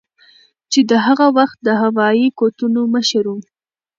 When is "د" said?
0.89-0.91, 1.61-1.69